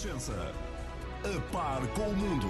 [0.00, 0.52] Renascença.
[1.24, 2.46] A par com o mundo.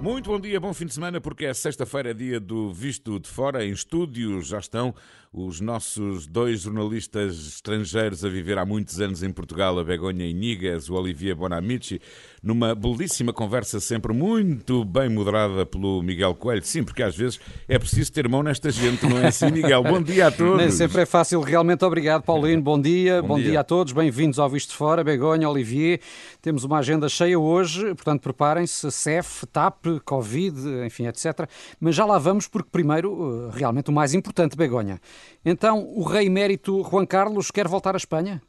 [0.00, 3.64] Muito bom dia, bom fim de semana, porque é sexta-feira, dia do Visto de Fora.
[3.64, 4.94] Em estúdio já estão
[5.36, 10.88] os nossos dois jornalistas estrangeiros a viver há muitos anos em Portugal, a Begonha Inigas,
[10.88, 12.00] o Olivier Bonamici,
[12.42, 16.64] numa belíssima conversa sempre muito bem moderada pelo Miguel Coelho.
[16.64, 19.82] Sim, porque às vezes é preciso ter mão nesta gente, não é assim, Miguel?
[19.82, 20.56] Bom dia a todos.
[20.56, 21.84] Nem sempre é fácil, realmente.
[21.84, 22.62] Obrigado, Paulino.
[22.62, 23.50] Bom dia, bom, bom dia.
[23.50, 23.60] dia.
[23.60, 23.92] a todos.
[23.92, 26.00] Bem-vindos ao Visto de Fora, Begonha, Olivier.
[26.40, 31.46] Temos uma agenda cheia hoje, portanto preparem-se, CEF, TAP, Covid, enfim, etc.
[31.78, 34.98] Mas já lá vamos, porque primeiro, eh, realmente o mais importante, Begonha.
[35.44, 38.42] Então, o rei emérito Juan Carlos quer voltar à Espanha?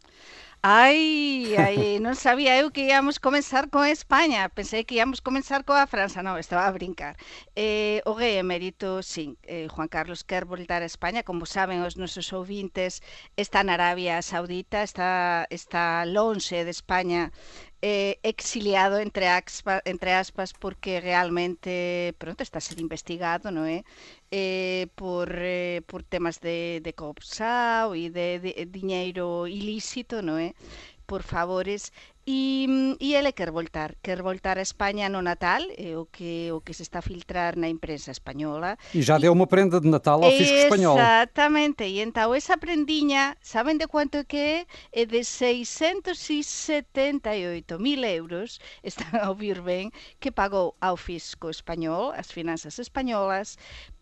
[0.64, 4.50] Ai, ai, non sabía eu que íamos comenzar con España.
[4.50, 6.26] Pensei que íamos comenzar coa França.
[6.26, 7.14] Non, estaba a brincar.
[7.56, 11.22] Eh, o rei emérito, sí, eh, Juan Carlos quer voltar a España.
[11.22, 13.06] Como saben os nosos ouvintes,
[13.38, 17.32] está na Arabia Saudita, está, está lonxe de España
[17.82, 23.86] eh, exiliado entre aspas, entre aspas porque realmente pronto está a ser investigado non é
[24.32, 30.52] eh, por, eh, por temas de, de corrupción e de, de diñeiro ilícito non é
[31.08, 31.92] por favores
[32.30, 32.68] E,
[33.00, 36.74] e ele quer voltar, quer voltar a Espanha no Natal, é o que, o que
[36.74, 38.78] se está a filtrar na imprensa espanhola.
[38.94, 41.00] E já deu uma prenda de Natal ao fisco espanhol.
[41.00, 44.66] Exatamente, e então essa prendinha, sabem de quanto é que é?
[44.92, 49.90] É de 678 mil euros, estão a ouvir bem,
[50.20, 53.58] que pagou ao fisco espanhol, as finanças espanholas,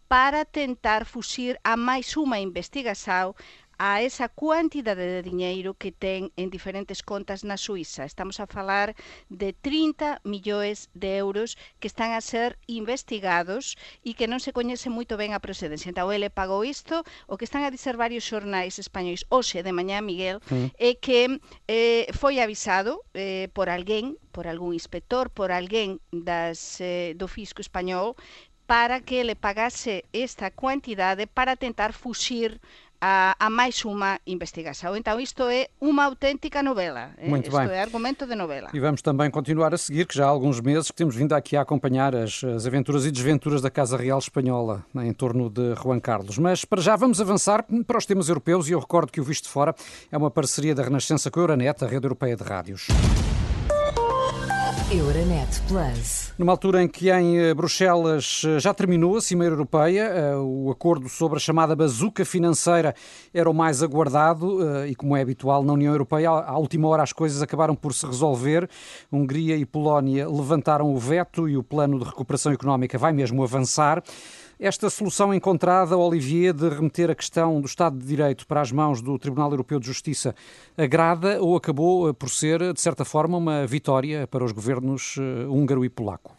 [0.08, 3.34] para tentar fuxir a máis unha investigación
[3.78, 8.06] a esa cuantidade de diñeiro que ten en diferentes contas na Suiza.
[8.06, 8.96] Estamos a falar
[9.30, 14.88] de 30 millóns de euros que están a ser investigados e que non se coñece
[14.88, 15.92] moito ben a procedencia.
[15.92, 20.00] Então, ele pagou isto, o que están a dizer varios xornais españois hoxe de mañá,
[20.00, 20.72] Miguel, mm.
[20.80, 27.12] é que eh, foi avisado eh, por alguén, por algún inspector, por alguén das, eh,
[27.20, 28.16] do fisco español,
[28.66, 32.60] para que le pagase esta cuantidade para tentar fuxir
[33.02, 34.98] a, a máis unha investigación.
[34.98, 37.12] Então isto é uma autêntica novela.
[37.18, 37.30] Eh?
[37.30, 37.70] Muito isto bem.
[37.70, 38.70] é argumento de novela.
[38.74, 41.56] E vamos também continuar a seguir, que já há alguns meses que temos vindo aqui
[41.56, 45.76] a acompanhar as, as aventuras e desventuras da Casa Real Espanhola né, em torno de
[45.76, 46.38] Juan Carlos.
[46.38, 49.50] Mas para já vamos avançar para os temas europeus e eu recordo que o Visto
[49.50, 49.76] Fora
[50.12, 52.88] é uma parceria da Renascença com a Euronet, a rede europeia de rádios.
[54.92, 56.32] Euronet Plus.
[56.38, 60.70] Numa altura em que em eh, Bruxelas eh, já terminou a Cimeira Europeia, eh, o
[60.70, 62.94] acordo sobre a chamada bazuca financeira
[63.34, 67.12] era o mais aguardado e, como é habitual na União Europeia, à última hora as
[67.12, 68.70] coisas acabaram por se resolver.
[69.12, 74.04] Hungria e Polónia levantaram o veto e o plano de recuperação económica vai mesmo avançar.
[74.58, 79.02] Esta solução encontrada, Olivier, de remeter a questão do Estado de Direito para as mãos
[79.02, 80.34] do Tribunal Europeu de Justiça,
[80.78, 85.84] agrada ou acabou por ser, de certa forma, uma vitória para os governos eh, húngaro
[85.84, 86.38] e polaco?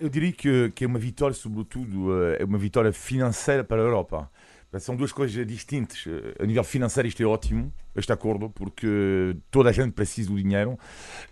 [0.00, 3.84] Eu diria que, que é uma vitória, sobretudo, eh, é uma vitória financeira para a
[3.84, 4.30] Europa.
[4.78, 6.04] São duas coisas distintas.
[6.06, 10.36] Eh, a nível financeiro, isto é ótimo, este acordo, porque toda a gente precisa do
[10.36, 10.78] dinheiro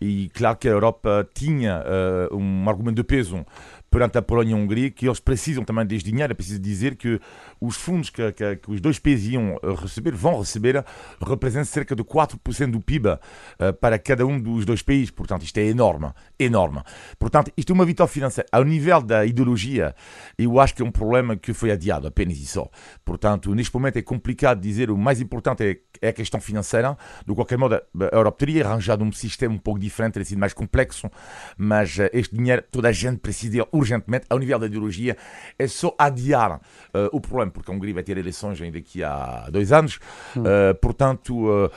[0.00, 1.82] e, claro, que a Europa tinha
[2.30, 3.44] uh, um argumento de peso
[3.94, 6.32] perante a Polónia e a Hungria que eles precisam também deste dinheiro.
[6.32, 7.20] É preciso dizer que
[7.60, 10.84] os fundos que, que, que os dois países iam eh, receber, vão receber,
[11.24, 13.18] representam cerca de 4% do PIB uh,
[13.60, 15.12] eh, para cada um dos dois países.
[15.12, 16.82] Portanto, isto é enorme, enorme.
[17.20, 18.48] Portanto, isto é uma vitória financeira.
[18.50, 19.94] Ao nível da ideologia,
[20.36, 22.68] eu acho que é um problema que foi adiado, apenas isso.
[23.04, 26.98] Portanto, neste momento é complicado dizer, o mais importante é, é a questão financeira.
[27.24, 30.52] De qualquer modo, a Europa teria arranjado um sistema um pouco diferente, teria sido mais
[30.52, 31.08] complexo,
[31.56, 35.16] mas uh, este dinheiro toda a gente precisa urgentemente, ao nível da ideologia,
[35.58, 39.48] é só adiar uh, o problema, porque a Hungria vai ter eleições ainda daqui a
[39.50, 39.98] dois anos.
[40.36, 40.40] Hum.
[40.40, 41.70] Uh, portanto, uh,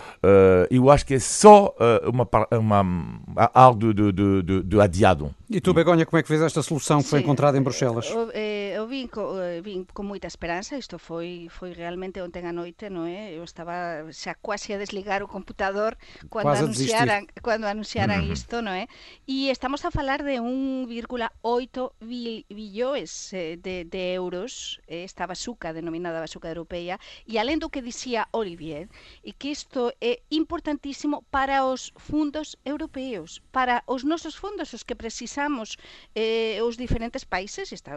[0.71, 1.75] eu acho que é só
[2.05, 5.33] uma, uma, algo de, de, de, de adiado.
[5.49, 8.09] E tu, Begonha, como é que vês esta solução que foi encontrada em Bruxelas?
[8.09, 12.89] Eu, eu vim, com, vim com muita esperança, isto foi, foi realmente ontem à noite,
[12.89, 13.33] não é?
[13.33, 13.73] Eu estava
[14.11, 15.95] xa quase a desligar o computador
[16.29, 18.33] quando quase anunciaran, quando anunciaran uhum.
[18.33, 18.87] isto, não é?
[19.27, 26.47] E estamos a falar de 1,8 bilhões de, de euros, eh, esta bazuca denominada bazuca
[26.47, 28.87] europeia, e além do que dicía Olivier,
[29.23, 34.95] e que isto é importantísimo para os fundos europeus, para os nosos fundos, os que
[34.95, 35.77] precisamos
[36.15, 37.93] eh, os diferentes países, está,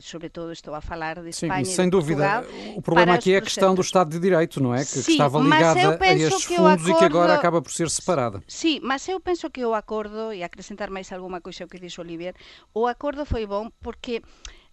[0.00, 2.44] sobre todo estou a falar de Espanha Sim, sem dúvida.
[2.76, 4.80] O problema aqui é a questão do Estado de Direito, não é?
[4.80, 6.90] Que, Sim, que estava ligada a estes fundos acordo...
[6.90, 8.42] e que agora acaba por ser separada.
[8.46, 12.34] Sim, mas eu penso que o acordo, e acrescentar máis alguma coisa que dixo Olivier,
[12.72, 14.22] o acordo foi bom porque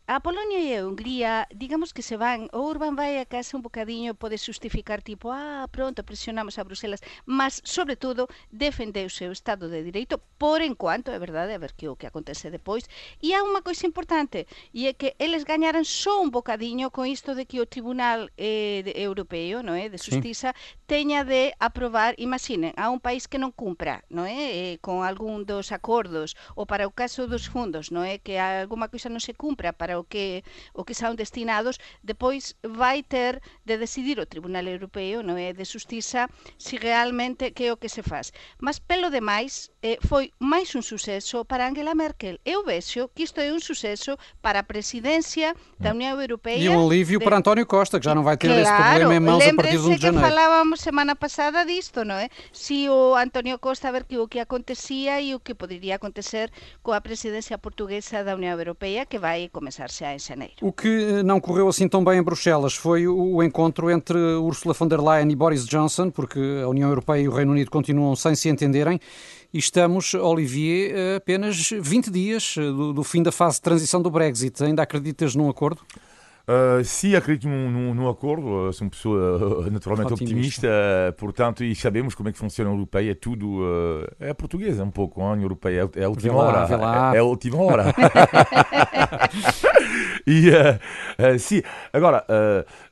[0.08, 3.64] a Polonia e a Hungría, digamos que se van, o Urban vai a casa un
[3.68, 9.68] bocadiño, pode justificar tipo, ah, pronto, presionamos a Bruselas, mas, sobre todo, o seu Estado
[9.68, 12.88] de Direito, por enquanto, é verdade, a ver que o que acontece depois,
[13.20, 17.36] e há unha coisa importante, e é que eles gañaran só un bocadiño con isto
[17.36, 20.77] de que o Tribunal eh, de, Europeo, non é, de Justiza, sí.
[20.88, 25.44] Teña de aprobar, imaginen, a un país que non cumpra, non é, eh, con algún
[25.44, 29.36] dos acordos, ou para o caso dos fundos, non é, que alguma coisa non se
[29.36, 34.64] cumpra para o que o que son destinados, depois vai ter de decidir o Tribunal
[34.72, 38.32] Europeo, non é, de Justiza, si realmente que é o que se faz.
[38.64, 42.40] Mas pelo demais, eh, foi máis un suceso para Angela Merkel.
[42.48, 46.56] Eu vexo que isto é un suceso para a presidencia da Unión Europea.
[46.56, 47.26] E um alívio de...
[47.28, 49.76] para António Costa, que já não vai ter claro, esse problema em mãos a partir
[49.76, 50.24] de 1 de janeiro.
[50.24, 52.30] que falávamos semana passada disto, não é?
[52.52, 56.52] Si o António Costa a ver que o que acontecia e o que poderia acontecer
[56.82, 60.56] coa presidencia portuguesa da Unión Europea, que vai começar-se em janeiro.
[60.62, 64.88] O que não correu assim tão bem em Bruxelas foi o encontro entre Ursula von
[64.88, 68.36] der Leyen e Boris Johnson, porque a União Europeia e o Reino Unido continuam sem
[68.36, 69.00] se entenderem.
[69.54, 74.62] E estamos, Olivier, apenas 20 dias do, do fim da fase de transição do Brexit.
[74.64, 75.82] Ainda acreditas num acordo?
[76.50, 78.72] Uh, sim, acredito num, num, acordo.
[78.72, 80.68] Sou uma pessoa uh, naturalmente otimista.
[80.68, 80.68] optimista,
[81.10, 83.12] uh, portanto, e sabemos como é que funciona a União Europeia.
[83.12, 83.60] É tudo.
[84.18, 85.22] é portuguesa, um pouco.
[85.22, 87.14] A União Europeia é, é a última lá, hora.
[87.14, 87.84] É, é, a última hora.
[90.26, 90.50] e,
[91.38, 91.62] sim,
[91.92, 92.26] agora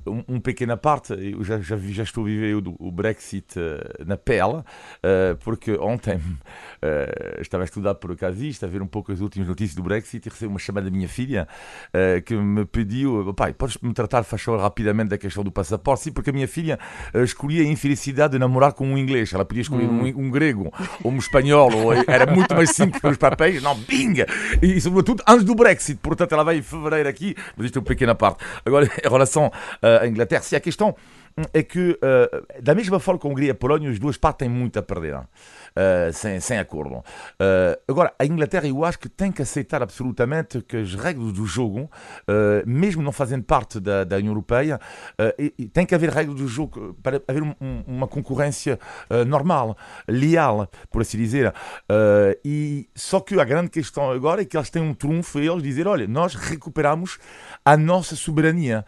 [0.08, 4.06] um, um pequena parte, eu já, já, já estou a viver o, o Brexit uh,
[4.06, 8.88] na pele, uh, porque ontem uh, estava a estudar por acaso isto, a ver um
[8.88, 11.48] pouco as últimas notícias do Brexit e recebi uma chamada da minha filha
[12.26, 16.04] que me pediu, pai, podes-me tratar, faz favor, rapidamente da questão do passaporte?
[16.04, 16.80] Sim, porque a minha filha
[17.24, 20.14] escolhia a infelicidade de namorar com um inglês, ela podia escolher hum.
[20.16, 20.72] um, um, grego
[21.04, 24.26] ou um espanhol, ou era muito mais simples para os papéis, não, binga!
[24.62, 27.86] E sobretudo antes do Brexit, portanto ela vai em fevereiro aqui, mas isto é uma
[27.86, 28.44] pequena parte.
[28.66, 29.52] Agora, em relação
[29.82, 30.42] a Inglaterra.
[30.42, 30.96] Se a questão
[31.54, 32.00] é que,
[32.62, 34.82] da mesma forma que a Hungria e a Polónia, as duas partes têm muito a
[34.82, 35.16] perder
[35.76, 36.96] uh, sem, sem acordo.
[36.96, 37.04] Uh,
[37.88, 41.90] agora, a Inglaterra, eu acho que tem que aceitar absolutamente que as regras do jogo,
[42.66, 44.80] mesmo não fazendo parte da, da União Europeia,
[45.38, 48.80] e, e tem que haver regras do jogo para haver um, um, uma concorrência
[49.28, 49.78] normal,
[50.08, 51.54] leal, por assim dizer.
[52.44, 55.88] e só que a grande questão agora é que eles têm um trunfo, eles dizer,
[55.88, 57.18] olha, nós recuperamos
[57.64, 58.86] a nossa soberania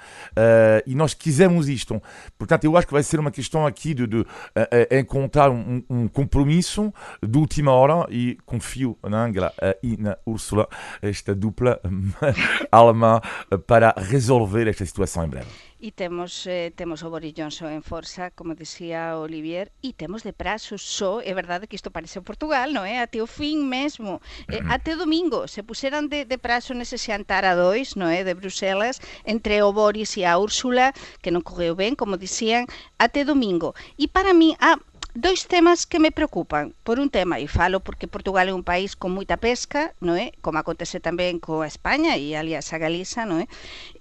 [0.85, 2.01] e nós quisemos isto.
[2.37, 6.07] Portanto, eu acho que vai ser uma questão aqui de, de, de encontrar um, um,
[6.07, 6.76] compromisso
[7.21, 10.67] de última hora e confio na Angela e na Ursula,
[11.01, 11.79] esta dupla
[12.71, 13.21] alemã,
[13.65, 15.67] para resolver esta situação em breve.
[15.79, 20.33] E temos, eh, temos o Boris Johnson en forza, como decía Olivier, e temos de
[20.33, 22.97] prazo só, é verdade que isto parece Portugal, non é?
[22.97, 24.17] Até o fin mesmo,
[24.49, 28.25] eh, até domingo, se puseran de, de prazo nese xantar a dois, non é?
[28.25, 32.65] De Bruselas, entre o Boris e a Úrsula, que non correu ben, como dicían,
[32.97, 33.77] até domingo.
[34.01, 34.81] E para mí, ah,
[35.17, 36.75] dois temas que me preocupan.
[36.83, 40.37] Por un tema, e falo porque Portugal é un país con moita pesca, non é?
[40.45, 43.49] Como acontece tamén coa España e alias a Galiza, non é?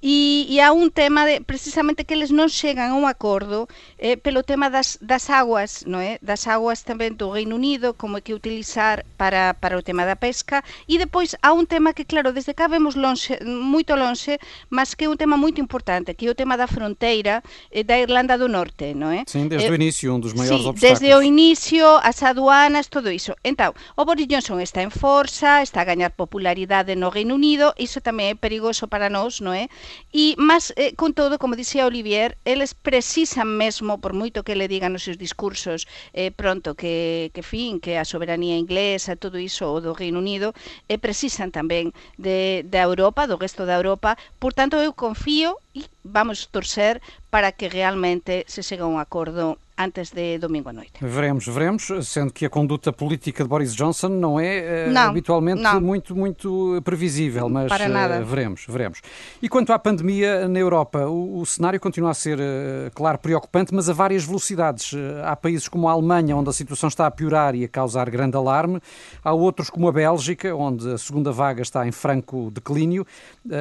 [0.05, 3.65] E, e há un tema de precisamente que eles non chegan a un acordo
[3.97, 6.21] eh, pelo tema das, das aguas, non é?
[6.21, 10.21] Das aguas tamén do Reino Unido, como é que utilizar para, para o tema da
[10.21, 14.37] pesca e depois há un tema que claro, desde cá vemos longe, moito longe,
[14.69, 17.41] mas que é un tema moito importante, que é o tema da fronteira
[17.73, 19.25] eh, da Irlanda do Norte, non é?
[19.25, 22.91] Sim, desde eh, o início, un dos maiores sí, obstáculos desde o inicio, as aduanas,
[22.91, 23.37] todo iso.
[23.45, 28.03] Entón, o Boris Johnson está en forza, está a gañar popularidade no Reino Unido, iso
[28.03, 29.71] tamén é perigoso para nós, non é?
[30.11, 34.67] E, mas, eh, con todo, como dicía Olivier, eles precisan mesmo, por moito que le
[34.67, 39.71] digan nos seus discursos eh, pronto, que, que fin, que a soberanía inglesa, todo iso,
[39.71, 40.59] o do Reino Unido,
[40.91, 45.87] eh, precisan tamén de, da Europa, do resto da Europa, por tanto, eu confío e
[46.03, 46.99] vamos torcer
[47.31, 50.93] para que realmente se chegue a um acordo antes de domingo à noite.
[51.01, 55.63] Veremos, veremos, sendo que a conduta política de Boris Johnson não é uh, não, habitualmente
[55.63, 55.81] não.
[55.81, 58.21] muito muito previsível, mas Para nada.
[58.21, 59.03] Uh, veremos, veremos.
[59.43, 63.75] E quanto à pandemia na Europa, o, o cenário continua a ser, uh, claro, preocupante,
[63.75, 64.95] mas a várias velocidades.
[65.25, 68.37] há países como a Alemanha, onde a situação está a piorar e a causar grande
[68.37, 68.81] alarme,
[69.23, 73.07] há outros como a Bélgica, onde a segunda vaga está em franco declínio,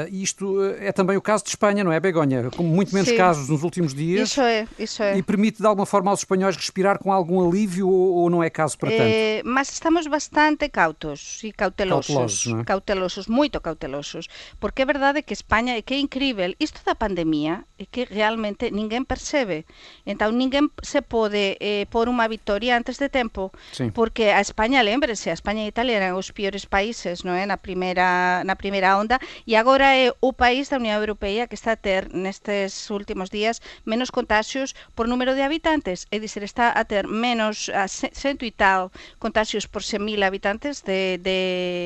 [0.10, 2.50] e isto é também o caso de Espanha, não é, Begonha?
[2.56, 3.18] Com muito menos Sim.
[3.18, 4.30] casos nos últimos dias.
[4.30, 5.18] Isso é, isso é.
[5.18, 8.44] E permite, de alguma forma, forma aos espanhóis respirar com algum alívio ou, ou não
[8.44, 9.02] é caso para tanto?
[9.02, 12.08] Eh, mas estamos bastante cautos e cautelosos.
[12.08, 12.64] Cautelosos, é?
[12.64, 14.28] cautelosos, moito cautelosos.
[14.60, 18.70] Porque é verdade que España, é que é incrível, isto da pandemia é que realmente
[18.70, 19.66] ninguén percebe.
[20.06, 23.50] Entón, ninguén se pode eh, por unha victoria antes de tempo.
[23.74, 23.90] Sí.
[23.90, 27.50] Porque a España, lembrese, a España e Italia eran os piores países non é?
[27.50, 29.18] na primeira, na primeira onda
[29.50, 33.60] e agora é o país da Unión Europea que está a ter nestes últimos días
[33.84, 38.52] menos contagios por número de habitantes, é dicir, está a ter menos a cento e
[38.52, 41.38] tal contagios por 100.000 habitantes de, de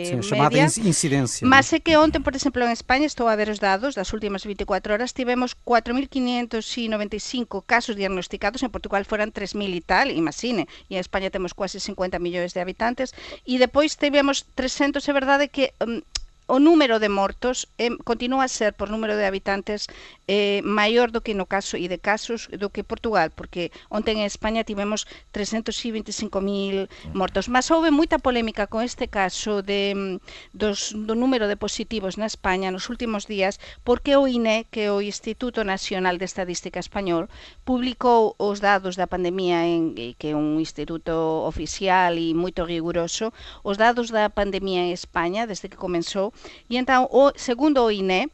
[0.10, 1.46] Sim, chamada incidência.
[1.46, 4.44] Mas é que ontem, por exemplo, en España, estou a ver os dados das últimas
[4.44, 11.02] 24 horas, tivemos 4.595 casos diagnosticados, en Portugal foran 3.000 e tal, imagine, e en
[11.02, 13.14] España temos quase 50 millóns de habitantes,
[13.46, 16.02] e depois tivemos 300, é verdade que um,
[16.50, 19.86] o número de mortos eh, continúa a ser por número de habitantes
[20.26, 24.26] eh, maior do que no caso e de casos do que Portugal, porque onten en
[24.26, 27.14] España tivemos 325.000 mm.
[27.14, 27.54] mortos.
[27.54, 30.16] Mas houve moita polémica con este caso de, mm,
[30.58, 34.92] dos, do número de positivos na España nos últimos días, porque o INE, que é
[34.92, 37.30] o Instituto Nacional de Estadística Español,
[37.62, 43.30] publicou os dados da pandemia, en, eh, que é un instituto oficial e moito riguroso,
[43.62, 46.34] os dados da pandemia en España desde que comenzou
[46.70, 48.30] E então, o, segundo o INE,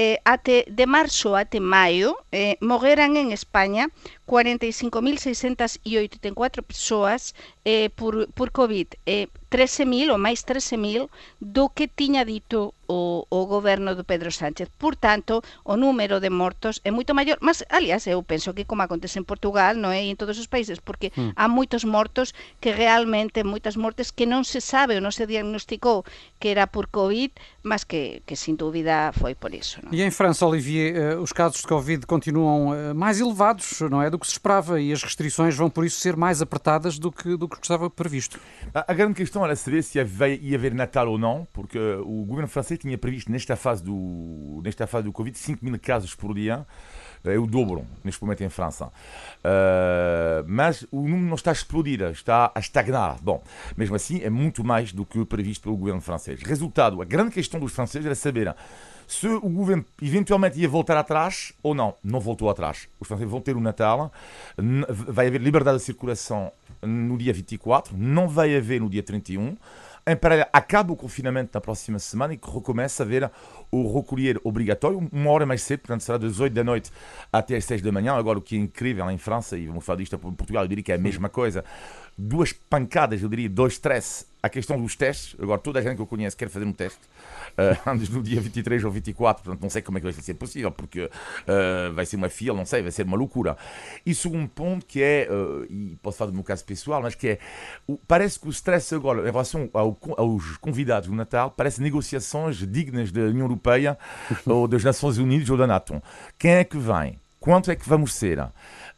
[0.00, 3.84] eh, até, de março até maio, eh, morreram em Espanha
[4.28, 8.88] 45.684 pessoas eh, por, por Covid.
[9.06, 11.08] Eh, 13 mil ou máis 13 mil
[11.40, 14.68] do que tiña dito o, o goberno do Pedro Sánchez.
[14.76, 18.84] Por tanto, o número de mortos é moito maior, mas, aliás, eu penso que como
[18.84, 21.32] acontece en Portugal, non é, e en todos os países, porque mm.
[21.32, 26.04] há moitos mortos que realmente, moitas mortes que non se sabe ou non se diagnosticou
[26.36, 27.32] que era por Covid,
[27.64, 29.80] mas que, que sin dúvida foi por iso.
[29.80, 29.87] Non?
[29.90, 34.10] E em França, Olivier, eh, os casos de Covid continuam eh, mais elevados, não é,
[34.10, 37.38] do que se esperava, e as restrições vão por isso ser mais apertadas do que,
[37.38, 38.38] do que estava previsto.
[38.74, 42.78] A, grande questão era saber se ia haver Natal ou não, porque o governo francês
[42.78, 46.66] tinha previsto nesta fase do, nesta fase do Covid 5 mil casos por dia.
[47.24, 48.86] É o dobro neste momento em França.
[48.86, 53.16] Uh, mas o número não está a explodir, está a estagnar.
[53.20, 53.42] Bom,
[53.76, 56.40] mesmo assim, é muito mais do que previsto pelo governo francês.
[56.42, 58.54] Resultado: a grande questão dos franceses era saber
[59.08, 61.94] se o governo eventualmente ia voltar atrás ou não.
[62.04, 62.88] Não voltou atrás.
[63.00, 64.12] Os franceses vão ter o Natal,
[64.56, 69.56] vai haver liberdade de circulação no dia 24, não vai haver no dia 31.
[70.06, 73.30] Em paralelo, acaba o confinamento na próxima semana e que recomeça a haver
[73.70, 76.90] o recolher obrigatório, uma hora mais cedo, portanto será das 8 da noite
[77.32, 78.14] até as 6 da manhã.
[78.14, 80.84] Agora, o que é incrível em França, e vamos falar disto em Portugal, eu diria
[80.84, 81.64] que é a mesma coisa,
[82.16, 85.36] duas pancadas, eu diria, dois stress a questão dos testes.
[85.40, 87.00] Agora, toda a gente que eu conheço quer fazer um teste
[87.56, 90.34] uh, antes do dia 23 ou 24, portanto, não sei como é que vai ser
[90.34, 93.56] possível, porque uh, vai ser uma fila, não sei, vai ser uma loucura.
[94.04, 97.28] E segundo ponto, que é, uh, e posso falar do meu caso pessoal, mas que
[97.28, 97.38] é,
[97.86, 102.56] o, parece que o stress agora, em relação ao, aos convidados do Natal, parece negociações
[102.66, 103.98] dignas da União Europeia
[104.46, 106.00] ou das Nações Unidas ou da NATO.
[106.38, 107.20] Quem é que vem?
[107.40, 108.38] Quanto é que vamos ser?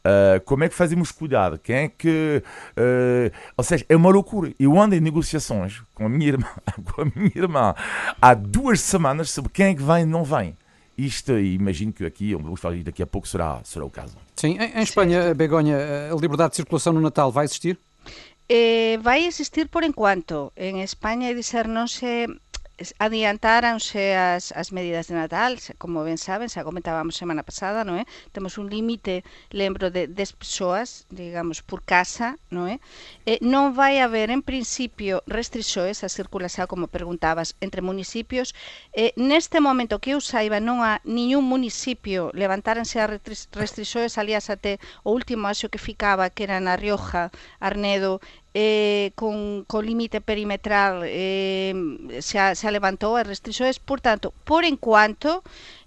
[0.01, 1.59] Uh, como é que fazemos cuidado?
[1.59, 2.43] Quem é que.
[2.77, 4.51] Uh, ou seja, é uma loucura.
[4.59, 6.47] Eu ando em negociações com a minha irmã,
[6.91, 7.75] com a minha irmã
[8.21, 10.57] há duas semanas sobre quem é que vem e não vem.
[10.97, 14.15] Isto, imagino que aqui, vamos falar daqui a pouco, será, será o caso.
[14.35, 15.77] Sim, em, em Espanha, Begonha,
[16.11, 17.77] a liberdade de circulação no Natal vai existir?
[18.53, 20.51] Eh, vai existir por enquanto.
[20.57, 21.67] En España, dizer,
[22.97, 28.09] adiantáronse as, as medidas de Natal, como ben saben, xa comentábamos semana pasada, non é?
[28.33, 29.23] Temos un límite,
[29.53, 32.81] lembro, de 10 persoas, digamos, por casa, non é?
[33.29, 38.57] E non vai haber, en principio, restrixoes a circulación, como preguntabas, entre municipios.
[38.91, 43.09] E neste momento que eu saiba, non há ningún municipio levantáronse as
[43.53, 47.29] restrixoes, aliás, até o último, axo que ficaba, que era na Rioja,
[47.61, 48.19] Arnedo,
[48.53, 51.73] eh, con, con límite perimetral eh,
[52.19, 55.43] xa, xa levantou as restrições, portanto, por enquanto,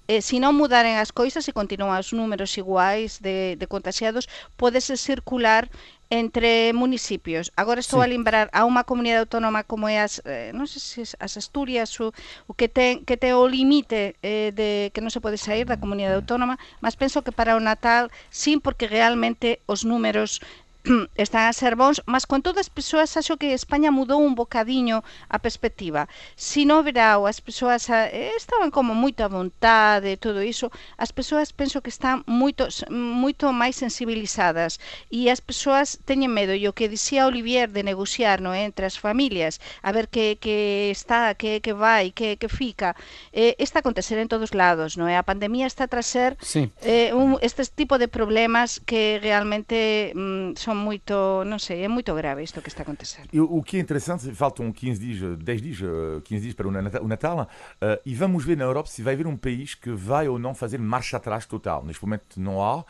[0.08, 4.96] eh, se non mudaren as coisas e continúan os números iguais de, de contagiados, podese
[4.96, 5.68] circular
[6.10, 7.50] entre municipios.
[7.56, 8.04] Agora estou sí.
[8.04, 11.90] a lembrar a unha comunidade autónoma como é as, eh, non sei se as Asturias
[12.00, 12.12] o,
[12.44, 15.80] o que ten que ten o limite eh, de que non se pode sair da
[15.80, 20.44] comunidade autónoma, mas penso que para o Natal sim porque realmente os números
[21.16, 25.00] están a ser bons, mas con todas as persoas acho que España mudou un bocadiño
[25.28, 26.08] a perspectiva.
[26.36, 30.68] Si no verao, as persoas eh, estaban como moito a vontade, todo iso,
[31.00, 34.76] as persoas penso que están moito, moito máis sensibilizadas
[35.08, 38.84] e as persoas teñen medo, e o que dicía Olivier de negociar no, eh, entre
[38.84, 42.92] as familias, a ver que, que está, que, que vai, que, que fica,
[43.32, 45.08] eh, está a acontecer en todos lados, no?
[45.08, 46.70] a pandemia está a sí.
[46.82, 52.14] eh, un, este tipo de problemas que realmente mm, son moito, non sei, é moito
[52.14, 53.24] grave isto que está a acontecer.
[53.32, 55.78] E o que é interessante, faltam 15 dias, 10 dias,
[56.24, 59.36] 15 dias para o Natal, uh, e vamos ver na Europa se vai haver um
[59.36, 61.84] país que vai ou não fazer marcha atrás total.
[61.84, 62.84] Neste momento não há uh,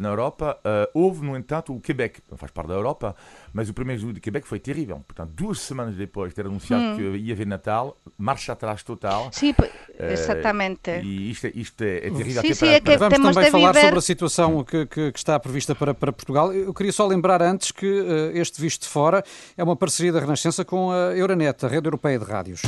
[0.00, 0.58] na Europa.
[0.64, 3.14] Uh, houve, no entanto, o Quebec, faz parte da Europa,
[3.56, 5.02] mas o primeiro de Quebec foi terrível.
[5.06, 6.96] Portanto, duas semanas depois de ter anunciado hum.
[6.96, 9.30] que ia haver Natal, marcha atrás total.
[9.32, 9.54] Sim,
[9.98, 10.90] exatamente.
[10.90, 12.42] E isto, isto é, é terrível.
[12.42, 13.86] Sim, sim, é que Vamos também falar viver...
[13.86, 16.52] sobre a situação que, que, que, está prevista para, para Portugal.
[16.52, 19.24] Eu queria só lembrar antes que uh, este Visto de Fora
[19.56, 22.60] é uma parceria da Renascença com a Euronet, a rede europeia de rádios.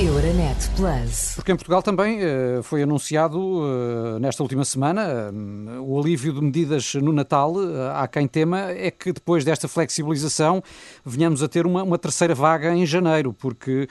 [0.00, 1.34] Euronet Plus.
[1.34, 6.40] Porque em Portugal também uh, foi anunciado uh, nesta última semana uh, o alívio de
[6.40, 7.54] medidas no Natal.
[7.94, 10.62] há quem tema é que depois desta flexibilização
[11.04, 13.88] venhamos a ter uma, uma terceira vaga em janeiro, porque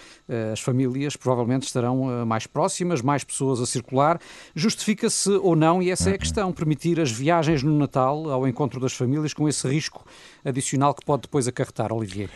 [0.52, 4.20] as famílias provavelmente estarão mais próximas, mais pessoas a circular.
[4.56, 8.80] Justifica-se ou não, e essa é a questão, permitir as viagens no Natal ao encontro
[8.80, 10.06] das famílias com esse risco
[10.44, 12.30] adicional que pode depois acarretar, Olivier?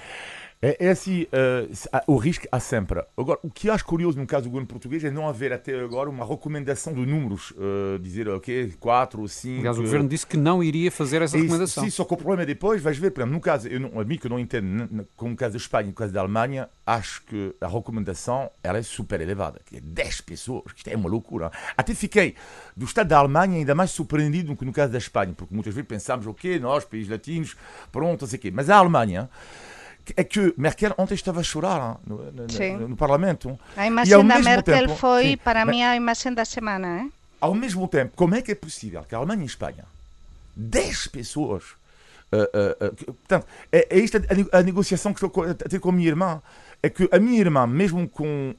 [0.64, 3.04] É, é assim, uh, o risco há sempre.
[3.18, 6.10] Agora, o que acho curioso no caso do governo português é não haver até agora
[6.10, 9.60] uma recomendação de números, uh, dizer, ok, 4 ou 5.
[9.60, 11.84] Aliás, o governo disse que não iria fazer essa recomendação.
[11.84, 14.00] Sim, só que o problema é depois, vais ver, por exemplo, no caso, eu não,
[14.00, 16.22] a mim que eu não entendo, como no caso da Espanha e no caso da
[16.22, 20.96] Alemanha, acho que a recomendação ela é super elevada, que é 10 pessoas, isto é
[20.96, 21.52] uma loucura.
[21.76, 22.36] Até fiquei,
[22.74, 25.74] do estado da Alemanha, ainda mais surpreendido do que no caso da Espanha, porque muitas
[25.74, 27.54] vezes pensamos, ok, nós, países latinos,
[27.92, 28.50] pronto, não sei o quê.
[28.50, 29.30] Mas a Alemanha
[30.18, 33.58] é que Merkel ontem estava a chorar no, no, no Parlamento.
[33.78, 37.02] A imagem da Merkel tempo, foi, sim, para mim, a imagem da semana.
[37.02, 37.14] Hein?
[37.40, 39.86] Ao mesmo tempo, como é que é possível que a Alemanha e a Espanha,
[40.56, 41.64] 10 pessoas.
[42.32, 45.90] Uh, uh, uh, portanto, é, é isto a, a, negociação que estou a ter com
[45.90, 46.42] a minha irmã.
[46.82, 48.54] É que a minha irmã, mesmo com,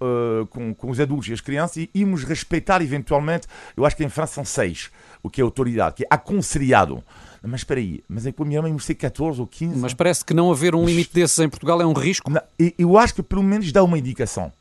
[0.49, 3.47] com, com, os adultos e as crianças, íamos respeitar eventualmente,
[3.77, 4.91] eu acho que em França são seis,
[5.23, 7.05] o que é autoridade, que é aconselhado.
[7.47, 9.79] Mas espera aí, mas é que a minha mãe íamos ser 14 ou 15.
[9.79, 12.31] Mas parece que não haver um limite desses em Portugal é um risco.
[12.31, 12.41] Não,
[12.79, 14.53] eu acho que pelo menos dá uma indicação.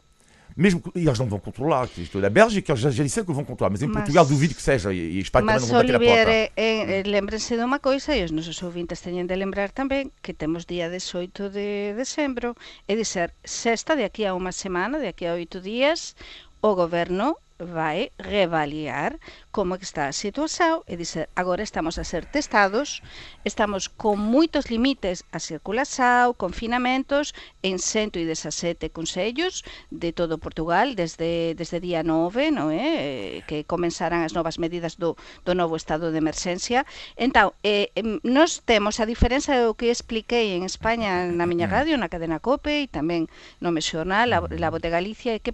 [0.56, 3.34] Mesmo que, e eles não vão controlar, isto da Bélgica, eles já, já disseram que
[3.34, 5.80] vão controlar, mas em mas, Portugal duvido que seja, e, e Espanha mas, também não
[5.80, 6.54] vão bater Olivier, a porta.
[6.56, 10.32] É, é, lembrem-se de uma coisa, e os nossos ouvintes têm de lembrar também, que
[10.32, 12.56] temos dia 18 de dezembro,
[12.88, 16.16] é dizer, sexta, de aqui a uma semana, de aqui a oito dias,
[16.62, 19.20] o governo vai reavaliar
[19.52, 23.02] como está a situación e dizer agora estamos a ser testados,
[23.44, 31.80] estamos con moitos limites a circulación, confinamentos en 117 consellos de todo Portugal desde desde
[31.80, 33.40] día 9, non é?
[33.40, 36.86] Eh, que comenzarán as novas medidas do, do novo estado de emerxencia.
[37.16, 41.74] Entón, eh, nos temos a diferenza do que expliquei en España na miña mm.
[41.74, 43.30] radio, na cadena COPE e tamén
[43.62, 45.54] no meu xornal, la, la Voz de Galicia, é que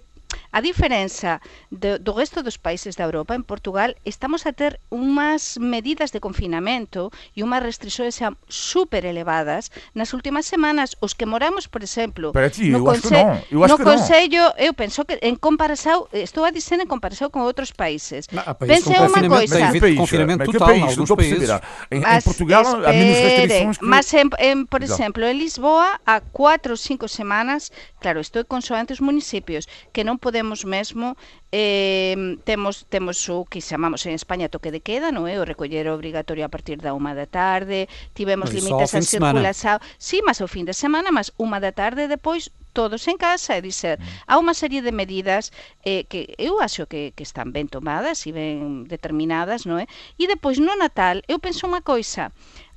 [0.52, 5.54] A diferenza do, do resto dos países da Europa, en Portugal, estamos a ter unhas
[5.62, 8.18] medidas de confinamento e unhas restrições
[8.50, 10.98] super elevadas nas últimas semanas.
[10.98, 15.38] Os que moramos, por exemplo, ti, no, conse eu no Consello, eu penso que en
[15.38, 18.26] comparação, estou a dizer en comparação com outros países.
[18.58, 19.70] Pense unha coisa.
[19.70, 21.50] Tem confinamento total país, em alguns países.
[21.94, 23.86] Em, em Portugal há menos restrições que...
[23.86, 27.70] Mas, en, en, por exemplo, en Lisboa, há 4 ou 5 semanas,
[28.02, 31.16] claro, estou consoante os municipios, que non podemos mesmo
[31.52, 35.36] eh, temos temos o que chamamos en España toque de queda, non é?
[35.36, 39.78] O recoller obrigatorio a partir da unha da tarde, tivemos limites a circulación.
[39.98, 43.60] Sí, mas o fin de semana, mas unha da tarde depois todos en casa, é
[43.60, 44.30] dizer, mm.
[44.30, 45.50] há unha serie de medidas
[45.82, 49.86] eh, que eu acho que, que están ben tomadas e ben determinadas, non é?
[50.16, 52.30] E depois no Natal, eu penso unha coisa,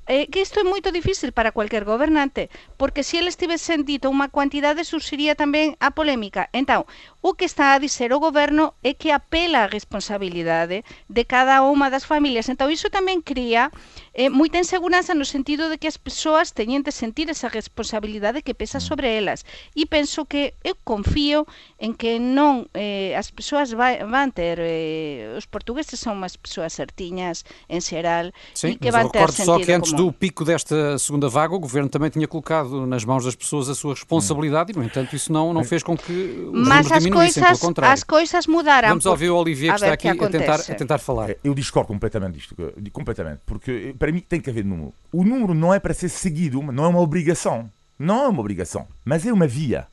[0.08, 4.28] eh, que isto é moito difícil para cualquier gobernante, porque se eles tivesen dito unha
[4.28, 6.50] cuantidade, surxiría tamén a polémica.
[6.52, 6.84] Entón,
[7.24, 11.88] o que está a dizer o goberno é que apela a responsabilidade de cada unha
[11.88, 12.52] das familias.
[12.52, 13.72] Entón, iso tamén cría
[14.12, 18.52] eh, moita inseguranza no sentido de que as persoas teñen de sentir esa responsabilidade que
[18.52, 18.86] pesa mm.
[18.92, 19.48] sobre elas.
[19.72, 21.48] E penso que eu confío
[21.80, 26.76] en que non eh, as persoas vai, van ter eh, os portugueses son unhas persoas
[26.76, 30.12] certiñas en xeral Sim, e que van ter sentido só que antes común.
[30.12, 33.76] do pico desta segunda vaga o governo também tinha colocado nas mãos das pessoas a
[33.76, 34.76] sua responsabilidade hum.
[34.76, 37.70] e no entanto isso não, não fez com que os Mas as diminuíssem, coisas, pelo
[37.70, 37.94] contrário.
[37.94, 38.90] as coisas mudaram.
[38.90, 41.30] Vamos ouvir o Olivier a que está ver que aqui a tentar, a tentar falar.
[41.32, 42.56] É, Eu discordo completamente disto,
[42.92, 44.94] completamente, porque eh, para mim tem que haver número.
[45.12, 47.70] O número não é para ser seguido, não é uma obrigação.
[47.98, 49.88] Não é uma obrigação, mas é uma via.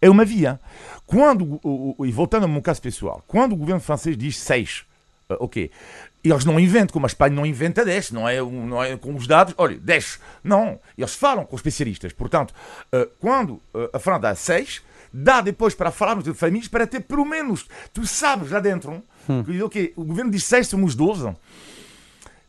[0.00, 0.60] É uma via.
[1.06, 1.60] Quando,
[2.04, 4.84] e voltando ao meu caso pessoal, quando o governo francês diz 6,
[5.28, 5.70] ok,
[6.22, 9.26] eles não inventam, como a Espanha não inventa 10, não é, não é com os
[9.26, 10.18] dados, olha, 10.
[10.42, 12.12] Não, eles falam com os especialistas.
[12.12, 12.54] Portanto,
[12.92, 14.82] eh, quando eh, a França dá 6,
[15.16, 19.00] dá depois para falarmos de famílias para ter pelo menos, tu sabes lá dentro,
[19.46, 21.32] que, ok, o governo diz 6, somos 12.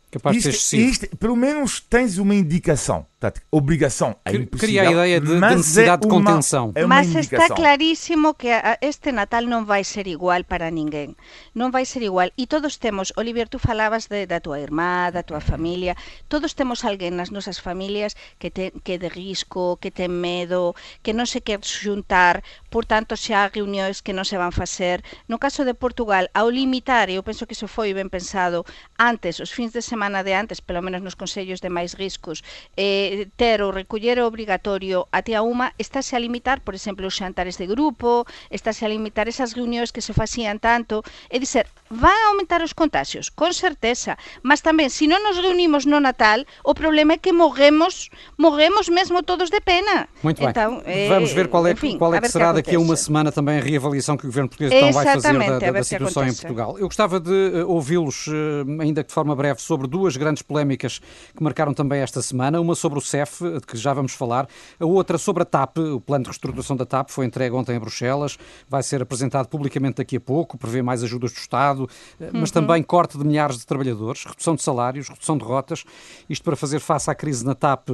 [0.10, 0.90] Capaz de Isto, excessivo.
[0.90, 3.06] isto, pelo menos tens uma indicação.
[3.26, 6.72] Portanto, obrigação é impossível, cria a ideia de- de necessidade de é uma- contenção.
[6.76, 7.56] É Mas está indicação.
[7.56, 11.18] clarísimo que a- este Natal non vai ser igual para ninguén.
[11.58, 12.30] Non vai ser igual.
[12.38, 15.98] E todos temos, Olivier, tú falabas de, da tua irmá, da tua familia,
[16.30, 20.78] todos temos alguén nas nosas familias que, te, que é de risco, que ten medo,
[21.02, 25.02] que non se quer xuntar, por tanto xa há reunións que non se van facer.
[25.26, 28.62] No caso de Portugal, ao limitar, e eu penso que iso foi ben pensado,
[29.02, 32.44] antes, os fins de semana de antes, pelo menos nos consellos de máis riscos,
[32.76, 37.56] eh, ter o recoller obrigatorio a tía Uma, estáse a limitar, por exemplo, os xantares
[37.58, 41.02] de grupo, estáse a limitar esas reunións que se facían tanto,
[41.32, 45.86] e dizer, van a aumentar os contagios, con certeza, mas tamén, se non nos reunimos
[45.88, 50.10] no Natal, o problema é que morremos, morremos mesmo todos de pena.
[50.22, 50.50] Muito bem.
[50.50, 52.96] Então, eh, Vamos ver qual é, enfim, qual é a que será daqui a uma
[52.98, 55.80] semana também a reavaliação que o Governo Português então vai fazer da, da- a da
[55.80, 56.34] que situação em.
[56.34, 56.78] Portugal.
[56.80, 61.00] Eu gostava de eh, ouvi-los, eh, ainda que de forma breve, sobre duas grandes polémicas
[61.36, 62.60] que marcaram também esta semana.
[62.60, 64.48] Uma sobre o CEF, de que já vamos falar.
[64.80, 65.78] A outra sobre a TAP.
[65.78, 68.38] O plano de reestruturação da TAP foi entregue ontem em Bruxelas.
[68.68, 70.58] Vai ser apresentado publicamente daqui a pouco.
[70.58, 74.64] Prevê mais ajudas do Estado, eh, mas também corte de milhares de trabalhadores, redução de
[74.64, 75.84] salários, redução de rotas.
[76.30, 77.90] Isto para fazer face à crise na TAP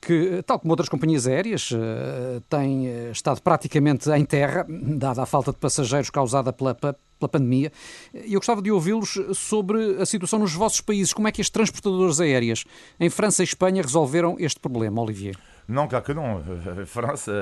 [0.00, 5.26] que, tal como outras companhias aéreas, eh, tem eh, estado praticamente em terra, dada a
[5.26, 6.96] falta de passageiros causada pela, pela
[7.30, 7.70] pandemia.
[8.14, 11.12] E eu gostava de ouvi-los sobre a situação nos vossos países.
[11.12, 12.64] Como é que as transportadoras aéreas
[12.98, 15.36] em França e Espanha resolveram este problema, Olivier?
[15.70, 16.42] Não, claro que não.
[16.82, 17.32] A França,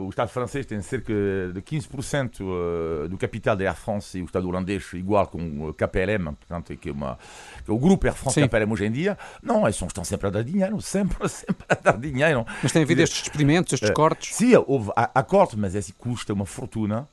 [0.00, 1.12] o Estado francês tem cerca
[1.52, 5.74] de 15% eh, do capital da Air France e o Estado holandês igual com o
[5.74, 7.18] KPLM, portanto, que é, uma,
[7.64, 8.46] que é o grupo Air France Sim.
[8.46, 9.18] KPLM hoje em dia.
[9.42, 12.46] Não, eles estão sempre a dar dinheiro, sempre, sempre a dar dinheiro.
[12.62, 14.34] Mas tem havido estes despedimentos, estes cortes?
[14.34, 17.06] Sim, houve há, há cortes, mas esse custa uma fortuna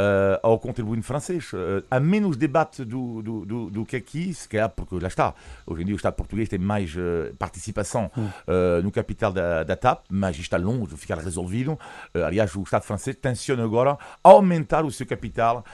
[0.00, 1.50] eh, ao contribuinte francês.
[1.52, 5.34] Eh, há menos debate do, do, do, do que aqui, se calhar, porque lá está.
[5.66, 8.10] Hoje em dia o Estado português tem mais eh, participação
[8.46, 11.78] eh, no capital da, da TAP, mas isto está longe de ficar resolvido.
[12.14, 15.64] Aliás, o Estado francês tenciona agora aumentar o seu capital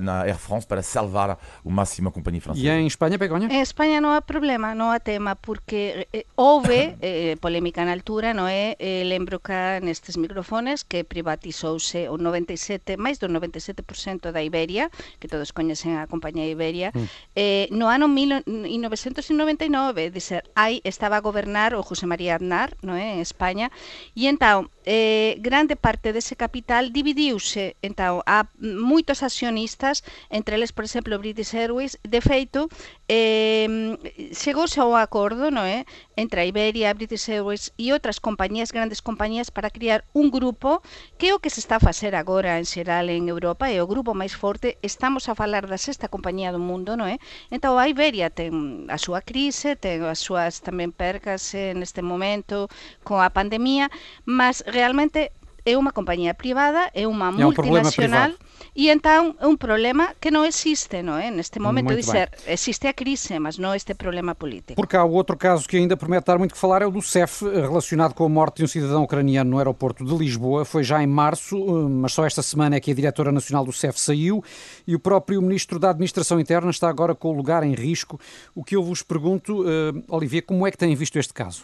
[0.00, 2.66] na Air France para salvar o máximo a companhia francesa.
[2.66, 3.48] E em Espanha, Begonha?
[3.50, 8.32] En España non há problema, non há tema, porque eh, houve eh, polémica na altura,
[8.32, 8.76] non é?
[8.78, 14.90] Eh, lembro que nestes microfones que privatizouse o 97, máis do 97% 97% da Iberia,
[15.18, 17.06] que todos coñecen a compañía Iberia, mm.
[17.34, 23.18] eh, no ano 1999, dizer, aí estaba a gobernar o José María Aznar, non é,
[23.18, 23.74] en España,
[24.14, 30.86] e entón, eh, grande parte dese capital dividiuse, entón, a moitos accionistas, entre eles, por
[30.86, 32.70] exemplo, British Airways, de feito,
[33.10, 33.98] eh,
[34.32, 35.82] chegouse ao acordo, non é,
[36.16, 40.84] Entre Iberia, British Airways e outras compañías, grandes compañías, para criar un grupo
[41.16, 44.12] que o que se está a facer agora en xeral en Europa, é o grupo
[44.12, 47.16] máis forte, estamos a falar da sexta compañía do mundo, non é?
[47.52, 52.68] A Iberia ten a súa crise, ten as súas tamén percas neste momento
[53.02, 53.88] con a pandemia,
[54.28, 55.32] mas realmente
[55.64, 58.34] é unha compañía privada, é unha É multinacional
[58.74, 61.30] e entón é un problema que non existe, non é?
[61.30, 64.74] Neste momento Muito dizer, existe a crise, mas non este problema político.
[64.74, 67.46] Porque há outro caso que ainda promete dar muito que falar, é o do CEF,
[67.46, 70.64] relacionado com a morte de um cidadão ucraniano no aeroporto de Lisboa.
[70.64, 73.72] Foi já em março, eh, mas só esta semana é que a diretora nacional do
[73.72, 74.42] CEF saiu
[74.86, 78.18] e o próprio ministro da Administração Interna está agora com o lugar em risco.
[78.54, 81.62] O que eu vos pergunto, eh, Olivier, como é que têm visto este caso?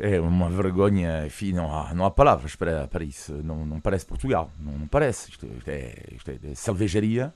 [0.00, 3.32] É uma vergonha, enfim, não há, não há palavras para, para isso.
[3.42, 5.30] Não, não parece Portugal, não, não parece.
[5.30, 7.34] Isto, isto é, isto é de selvageria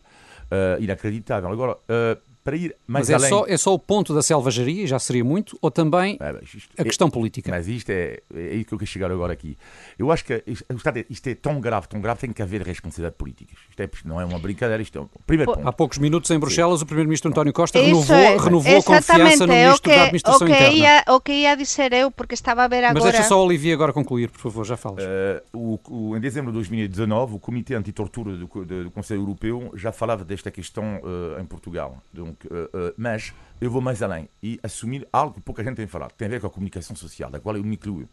[0.51, 1.51] eh, inacreditável.
[1.51, 3.29] Agora, eh, para ir mais Mas é além.
[3.29, 6.71] só, é só o ponto da selvageria, já seria muito, ou também Ah, mas isto-
[6.77, 7.51] a questão política?
[7.51, 9.57] Mas isto é, é aí que eu quero chegar agora aqui.
[9.99, 12.63] Eu acho que isto, isto é- isto é tão grave, tão grave, tem que haver
[12.63, 13.53] responsabilidade política.
[13.71, 15.67] Isto é, não é uma brincadeira, isto é o primeiro ponto.
[15.69, 19.47] Há poucos minutos em Bruxelas, o primeiro-ministro António Costa Isso renovou, é, renovou a confiança
[19.47, 20.75] no é o ministro que, da o Administração que Interna.
[20.77, 23.13] ia, o que ia dizer eu, porque estava a ver Mas agora...
[23.13, 25.03] deixa só o Olivier agora concluir, por favor, já falas.
[25.05, 29.73] Eh, o, o- em dezembro de 2019, o Comitê Antitortura do, co- do Conselho Europeu
[29.75, 31.01] já falava desta questão
[31.37, 31.99] eh, em Portugal.
[32.13, 35.87] Donc, eh, eh, mas eu vou mais além e assumir algo que pouca gente tem
[35.87, 38.09] falado, que tem a ver com a comunicação social, da qual eu me incluo.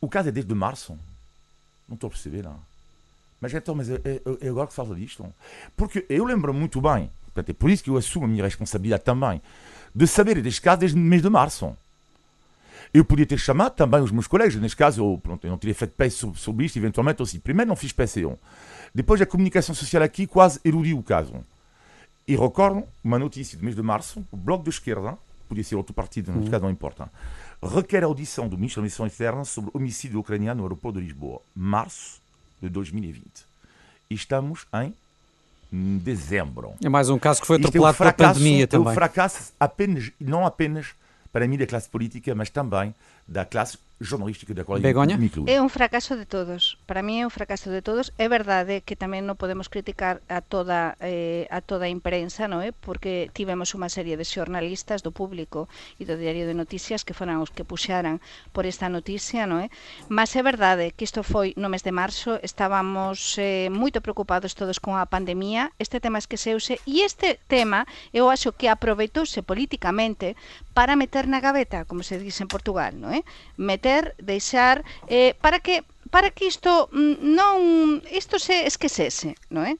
[0.00, 0.98] O caso é desde março.
[1.88, 2.58] Não estou a perceber, não.
[3.40, 5.26] Mas então, mas é, é, é agora que fala disto?
[5.76, 9.04] Porque eu lembro muito bem, portanto, é por isso que eu assumo a minha responsabilidade
[9.04, 9.40] também,
[9.94, 11.76] de saber deste caso desde o mês de março.
[12.92, 15.74] Eu podia ter chamado também os meus colegas, neste caso, eu, pronto, eu não teria
[15.74, 17.38] feito peça sobre, isto, eventualmente aussi.
[17.38, 18.36] Primeiro não fiz PC1.
[18.94, 21.34] Depois a comunicação social aqui quase eludiu o caso.
[22.26, 25.92] E recordo uma notícia do mês de março, o Bloco de Esquerda, podia ser outro
[25.92, 27.10] partido, neste caso não importa,
[27.62, 31.06] requer a audição do ministro da Missão Externa sobre o homicídio ucraniano no aeroporto de
[31.06, 31.40] Lisboa.
[31.54, 32.20] Março
[32.60, 33.24] de 2020.
[34.08, 34.94] E estamos em
[35.98, 36.74] dezembro.
[36.82, 38.88] É mais um caso que foi atropelado é um pela pandemia também.
[38.88, 40.94] É um fracasso apenas, não apenas
[41.32, 42.94] para mim da classe política, mas também
[43.26, 45.16] da clase xornalística da cual Begoña?
[45.16, 45.46] me incluo.
[45.46, 46.78] É un fracaso de todos.
[46.86, 48.12] Para mí é un fracaso de todos.
[48.18, 52.60] É verdade que tamén non podemos criticar a toda eh, a toda a imprensa, non
[52.60, 52.74] é?
[52.74, 57.38] Porque tivemos unha serie de xornalistas do público e do diario de noticias que foran
[57.38, 58.18] os que puxaran
[58.50, 59.70] por esta noticia, non é?
[60.10, 64.82] Mas é verdade que isto foi no mes de marzo, estábamos eh, moito preocupados todos
[64.82, 70.34] con a pandemia, este tema esqueceuse e este tema eu acho que aproveitouse políticamente
[70.74, 73.13] para meter na gaveta, como se dice en Portugal, non é?
[73.14, 73.22] eh?
[73.56, 79.74] meter, deixar eh, para que para que isto mm, non isto se esquecese, non é?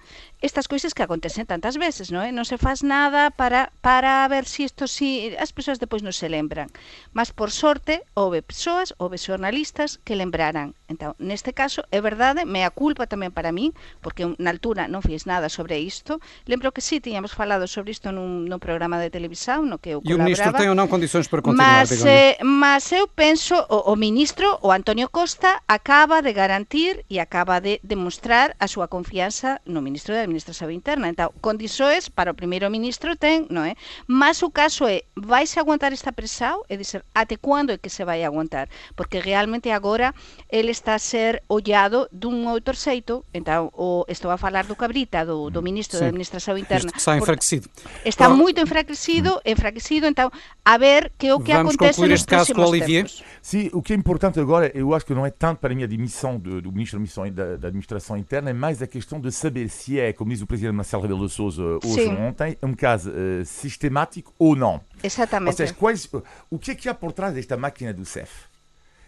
[0.44, 2.28] estas cousas que acontecen tantas veces, non é?
[2.28, 6.14] Non se faz nada para, para ver se si isto si as persoas depois non
[6.14, 6.70] se lembran.
[7.10, 10.78] Mas por sorte, houve persoas, houve xornalistas que lembraran.
[10.86, 15.02] Entón, neste caso, é verdade, me a culpa tamén para min, porque na altura non
[15.02, 16.22] fiz nada sobre isto.
[16.46, 20.04] Lembro que sí, tiñamos falado sobre isto nun, nun programa de televisión, no que eu
[20.04, 20.12] colaboraba.
[20.12, 21.90] E o ministro ten ou non condicións para continuar, mas.
[22.04, 27.58] Eh, mas eu penso, o, o ministro, o Antonio Costa, acaba de garantir e acaba
[27.58, 31.06] de demostrar a súa confianza no ministro da Administración Interna.
[31.06, 33.78] Entón, condições para o primeiro ministro ten, non é?
[34.10, 36.66] Mas o caso é, vais aguantar esta presión?
[36.66, 38.66] É dizer, até quando é que se vai aguantar?
[38.98, 40.10] Porque realmente agora
[40.50, 45.22] ele está a ser ollado dun outro xeito, entón, o, estou a falar do Cabrita,
[45.22, 46.04] do, do ministro Sim.
[46.04, 46.90] da Administración Interna.
[46.90, 47.70] Isto está enfraquecido.
[48.04, 50.30] Está moito enfraquecido, enfraquecido, então,
[50.64, 53.06] a ver que o que Vamos acontece concluir este caso com o Olivier.
[53.06, 53.22] Tempos.
[53.40, 55.86] Sim, o que é importante agora, eu acho que não é tanto para mim a
[55.86, 56.98] demissão do, do ministro
[57.30, 60.46] da, da Administração Interna, é mais a questão de saber se é, como diz o
[60.46, 64.80] presidente Marcelo Rebelo de Sousa hoje ou ontem, um caso uh, sistemático ou não.
[65.02, 65.50] Exatamente.
[65.50, 66.08] Ou seja, quais,
[66.50, 68.30] o que é que há por trás desta máquina do CEF?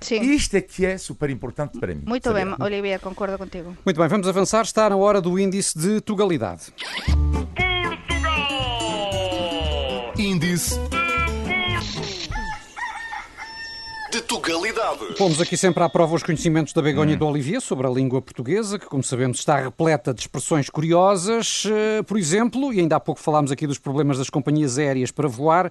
[0.01, 0.21] Sim.
[0.21, 2.03] Isto é que é super importante para mim.
[2.07, 2.45] Muito saber.
[2.45, 3.77] bem, Olivia, concordo contigo.
[3.85, 4.62] Muito bem, vamos avançar.
[4.62, 6.73] Está na hora do índice de Tugalidade.
[10.19, 10.79] Índice
[14.11, 15.14] de Tugalidade.
[15.19, 18.23] Pomos aqui sempre à prova os conhecimentos da Begonha e do Olivier sobre a língua
[18.23, 21.64] portuguesa, que, como sabemos, está repleta de expressões curiosas.
[21.66, 25.29] Eh, Por exemplo, e ainda há pouco falámos aqui dos problemas das companhias aéreas para
[25.29, 25.71] voar,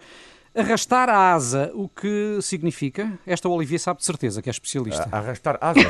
[0.55, 3.11] Arrastar a asa, o que significa?
[3.27, 5.05] Esta o Olivier sabe de certeza, que é especialista.
[5.11, 5.83] Arrastar asas?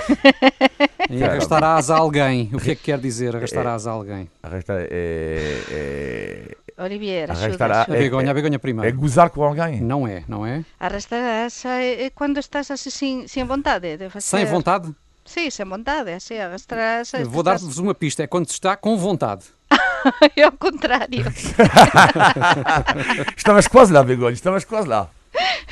[1.07, 2.49] Em arrastar a asa a alguém.
[2.51, 4.27] O que é que quer dizer arrastar a asa a alguém?
[4.41, 6.57] Arrastar é...
[6.77, 6.83] é...
[6.83, 7.71] Olivier, Arrastar.
[7.71, 8.97] A Begonha, a Begonha É primeiro.
[8.97, 9.81] gozar com alguém?
[9.81, 10.63] Não é, não é?
[10.79, 14.25] Arrastar a asa é, é quando estás assim sem, sem vontade de fazer...
[14.25, 14.93] Sem vontade?
[15.23, 17.23] Sim, sem vontade, assim, arrastar a asa...
[17.25, 19.45] Vou dar-vos uma pista, é quando se está com vontade.
[20.35, 21.25] É ao contrário.
[23.35, 25.09] Estavas quase lá, Begonha, estavas quase lá.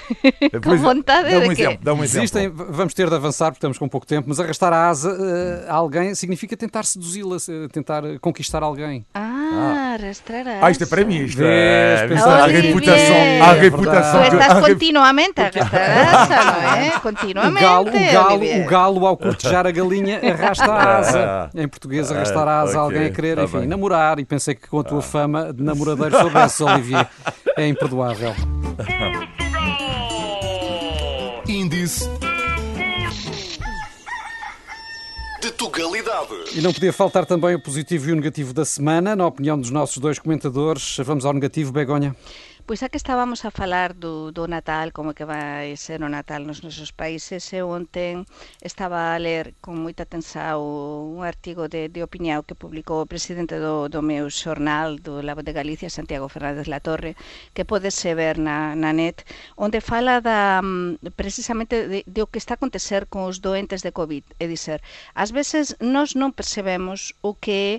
[0.64, 2.68] Com vontade dá um de exemplo, dá um Existem, exemplo.
[2.70, 5.74] vamos ter de avançar porque estamos com pouco tempo, mas arrastar a asa eh, a
[5.76, 9.06] alguém significa tentar seduzi-la, se- tentar conquistar alguém.
[9.14, 10.60] Ah, arrastrar a asa.
[10.66, 12.16] Ah, isto é para mim, isto Vês, é...
[12.16, 13.60] a reputação, É a verdade.
[13.62, 14.24] reputação...
[14.24, 16.94] Tu que- estás a continuamente a arrastar a asa, não é?
[17.04, 21.50] O Continuamente, galo, o, galo, o galo, ao cortejar a galinha, arrasta a asa.
[21.56, 23.68] Em português, arrastar a asa a Ah, alguém a querer, tá enfim, bem.
[23.68, 24.20] namorar.
[24.20, 27.08] E pensei que com a tua fama de namoradeiro soubesse, Olivier.
[27.58, 28.34] É imperdoável.
[31.48, 32.10] Índice
[35.42, 36.30] de Tugalidade.
[36.56, 39.14] E não podia faltar também o positivo e o negativo da semana.
[39.14, 42.16] Na opinião dos nossos dois comentadores, vamos ao negativo, Begonha.
[42.66, 46.48] Pois a que estábamos a falar do, do Natal, como que vai ser o Natal
[46.48, 48.24] nos nosos países, eu ontem
[48.64, 50.64] estaba a ler con moita tensao
[51.12, 55.44] un artigo de, de opinión que publicou o presidente do, do meu xornal do Labo
[55.44, 57.20] de Galicia, Santiago Fernández Latorre,
[57.52, 59.28] que podese ver na, na net,
[59.60, 63.84] onde fala da, mm, precisamente de, de o que está a acontecer con os doentes
[63.84, 64.80] de COVID, é dizer,
[65.12, 67.72] ás veces nós non percebemos o que é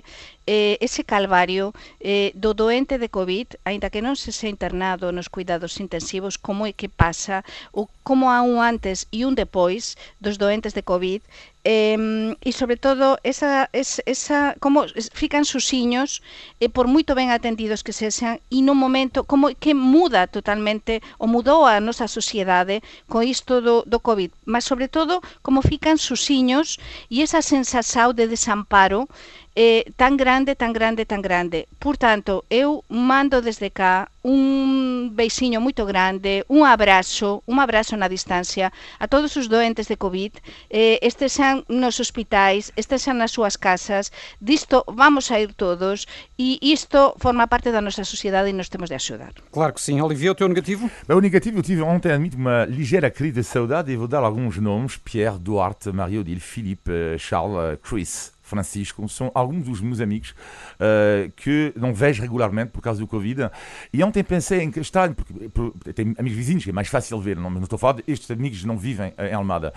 [0.45, 5.29] eh, ese calvario eh, do doente de COVID, aínda que non se se internado nos
[5.29, 7.41] cuidados intensivos, como é que pasa,
[7.73, 11.25] o como há un antes e un depois dos doentes de COVID,
[11.65, 11.97] eh,
[12.39, 16.21] e sobre todo esa, esa, esa como fican susiños
[16.61, 21.25] e por moito ben atendidos que sexan e no momento como que muda totalmente ou
[21.25, 26.77] mudou a nosa sociedade con isto do, COVID, mas sobre todo como fican susiños
[27.09, 29.09] e esa sensación de desamparo
[29.55, 31.67] eh, tan grande, tan grande, tan grande.
[31.79, 38.09] Por tanto, eu mando desde cá un beixiño moito grande, un abrazo, un abrazo na
[38.09, 40.33] distancia a todos os doentes de COVID,
[40.73, 44.09] eh, estexan nos hospitais, estexan nas súas casas,
[44.41, 46.09] disto vamos a ir todos
[46.41, 49.37] e isto forma parte da nosa sociedade e nos temos de axudar.
[49.53, 50.01] Claro que sim.
[50.01, 50.89] Olivia, o teu negativo?
[51.07, 54.25] Bem, o negativo, eu tive ontem, admito, uma ligeira crise de saudade e vou dar
[54.25, 58.34] alguns nomes: Pierre, Duarte, Mario, Odile, Philippe, Charles, Chris.
[58.45, 60.31] Francisco, são alguns dos meus amigos
[60.75, 63.49] uh, que não vejo regularmente por causa do Covid.
[63.91, 67.19] E ontem pensei em que está, porque, porque tenho amigos vizinhos, que é mais fácil
[67.19, 69.73] ver, não, não estou a falar estes amigos não vivem em Almada.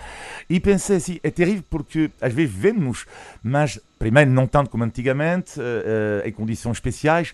[0.49, 3.05] E pensei assim, é terrível porque às vezes vemos,
[3.41, 7.33] mas primeiro não tanto como antigamente, uh, em condições especiais,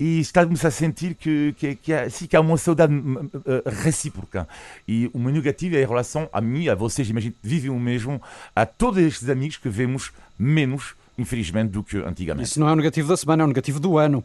[0.00, 3.22] e está-me a sentir que, que, que, há, sim, que há uma saudade uh,
[3.66, 4.48] recíproca.
[4.86, 8.20] E o meu negativo é em relação a mim, a vocês, imagino, vivem o mesmo,
[8.56, 12.46] a todos estes amigos que vemos menos, infelizmente, do que antigamente.
[12.46, 14.22] Isso não é o negativo da semana, é o negativo do ano.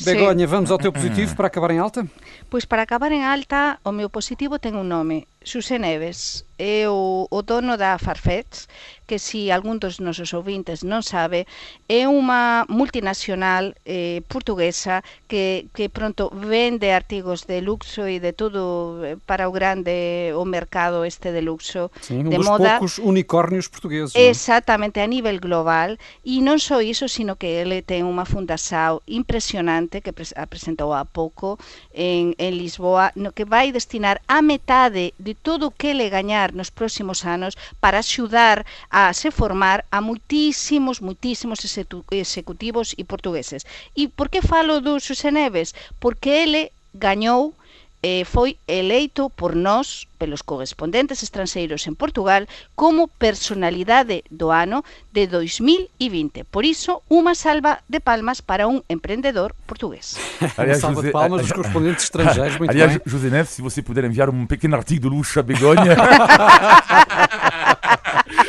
[0.00, 2.06] Begonha, vamos ao teu positivo para acabar em alta?
[2.48, 6.46] Pois para acabar en alta, o meu positivo ten un nome, Xusé Neves.
[6.62, 8.70] É o, o dono da Farfetch,
[9.02, 11.50] que si algún dos nosos ouvintes non sabe,
[11.90, 19.02] é unha multinacional eh, portuguesa que, que pronto vende artigos de luxo e de todo
[19.02, 22.78] eh, para o grande o mercado este de luxo Sim, um de dos moda.
[22.78, 24.14] poucos unicórnios portugueses.
[24.14, 25.98] Exactamente, a nivel global.
[26.22, 30.92] E non só iso, sino que ele ten unha fundación impresionante que pres- a presentou
[30.94, 31.58] há pouco
[31.94, 36.52] en, en Lisboa, no que vai destinar a metade de todo o que ele gañar
[36.52, 43.64] nos próximos anos para axudar a se formar a muitísimos, muitísimos execu- executivos e portugueses.
[43.96, 45.74] E por que falo do Xosé Neves?
[45.98, 47.56] Porque ele gañou
[48.02, 54.82] eh, foi eleito por nós, pelos correspondentes estranxeiros en Portugal, como personalidade do ano
[55.14, 56.42] de 2020.
[56.50, 60.18] Por iso, unha salva de palmas para un emprendedor portugués.
[60.58, 63.06] Uma salva de palmas dos correspondentes estrangeiros, muito Aliás, bem.
[63.06, 65.94] José Neves, se você puder enviar um pequeno artigo de luxo a Begonha.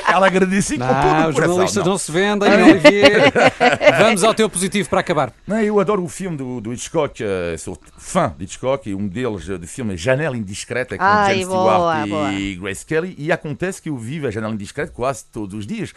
[0.07, 1.33] Ela agradece com todo o os coração.
[1.33, 1.91] jornalistas não.
[1.91, 3.33] não se vendem, Olivier.
[3.99, 5.33] Vamos ao teu positivo para acabar.
[5.47, 9.07] Não, eu adoro o filme do, do Hitchcock, eh, sou fã de Hitchcock, e um
[9.07, 12.33] deles eh, de filme é Janela Indiscreta, com Ai, James boa, Stewart boa.
[12.33, 15.93] e Grace Kelly, e acontece que eu vivo a Janela Indiscreta quase todos os dias.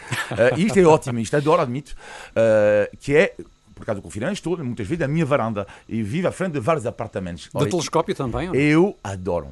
[0.57, 1.95] E isto é ótimo, isto adoro, admito,
[2.35, 3.35] eh, que é,
[3.75, 6.61] por causa do confinamento, estou muitas vezes na minha varanda e vivo à frente de
[6.61, 7.45] vários apartamentos.
[7.45, 9.49] De Olha, telescópio também, eu adoro.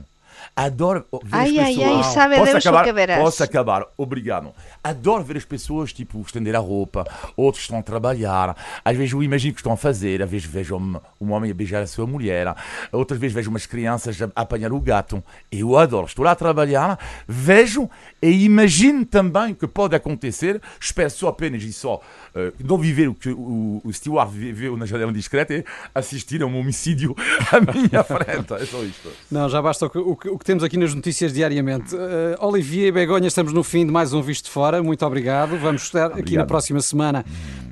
[0.57, 2.07] Adoro ver Ai, as ai, pessoas.
[2.07, 2.85] ai, sabe posso Deus acabar?
[2.85, 3.21] que verás.
[3.23, 4.53] Posso acabar, obrigado.
[4.85, 7.05] Adoro ver as pessoas, tipo, estender a roupa,
[7.37, 8.57] outros estão a trabalhar.
[8.85, 11.51] Às vezes eu imagino o que estão a fazer, às vezes vejo um, um homem
[11.51, 12.55] a beijar a sua mulher,
[12.93, 15.23] outras vezes vejo umas crianças a, apanhar o gato.
[15.51, 17.91] Eu adoro, estou lá a trabalhar, vejo
[18.23, 20.61] e imagino também o que pode acontecer.
[20.81, 22.01] Espero só apenas e só
[22.33, 26.47] eh, não viver o que o, o Stewart viveu na janela discreta e assistir a
[26.47, 27.15] um homicídio
[27.51, 28.53] à minha frente.
[28.55, 29.11] É só isto.
[29.31, 31.97] Não, já basta o que, o que- o que temos aqui nas notícias diariamente.
[31.97, 34.83] Eh, Olivier e Begonha, estamos no fim de mais um Visto de Fora.
[34.83, 35.57] Muito obrigado.
[35.57, 36.47] Vamos estar aqui na Obrigado.
[36.49, 37.25] próxima semana,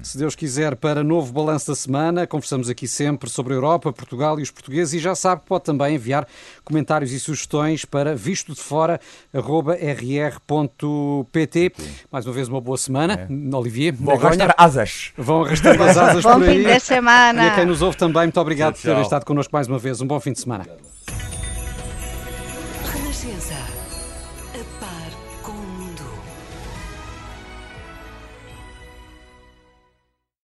[0.02, 2.26] se Deus quiser, para novo balanço da semana.
[2.26, 4.94] Conversamos aqui sempre sobre a Europa, Portugal e os portugueses.
[4.94, 6.26] E já sabe, pode também enviar
[6.64, 9.02] comentários e sugestões para visto de fora.rr.pt.
[12.10, 13.28] Mais uma vez, uma boa semana.
[13.52, 14.44] Olivier, Vou Begonha.
[14.44, 15.12] arrastar asas.
[15.18, 16.64] Vão arrastando as asas Bom por aí.
[16.64, 17.44] fim de semana.
[17.44, 19.02] E a quem nos ouve também, muito obrigado Tchau, por terem tchau.
[19.04, 20.00] estado connosco mais uma vez.
[20.00, 20.64] Um bom fim de semana.